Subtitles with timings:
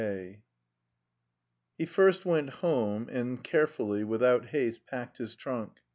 [0.01, 0.41] II
[1.77, 5.79] He first went home, and carefully, without haste, packed his trunk.